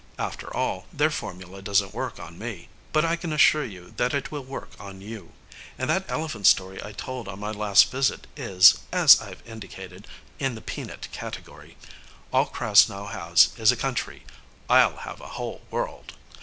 After 0.17 0.51
all, 0.51 0.87
their 0.91 1.11
formula 1.11 1.61
doesn't 1.61 1.93
work 1.93 2.19
on 2.19 2.39
me 2.39 2.69
but 2.91 3.05
I 3.05 3.15
can 3.15 3.31
assure 3.31 3.63
you 3.63 3.93
that 3.97 4.15
it 4.15 4.31
will 4.31 4.43
work 4.43 4.71
on 4.79 4.99
you. 4.99 5.33
And 5.77 5.87
that 5.91 6.09
elephant 6.09 6.47
story 6.47 6.83
I 6.83 6.91
told 6.91 7.27
on 7.27 7.37
my 7.39 7.51
last 7.51 7.91
visit 7.91 8.25
is, 8.35 8.79
as 8.91 9.21
I've 9.21 9.45
indicated, 9.47 10.07
in 10.39 10.55
the 10.55 10.61
peanut 10.61 11.07
category. 11.11 11.77
All 12.33 12.47
Krasnow 12.47 13.11
has 13.11 13.49
is 13.59 13.71
a 13.71 13.77
country. 13.77 14.23
I'll 14.67 14.95
have 14.97 15.21
a 15.21 15.27
whole 15.37 15.61
world. 15.69 16.13